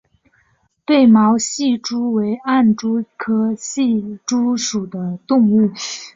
[0.83, 5.71] 被毛隙蛛为暗蛛科隙蛛属的动物。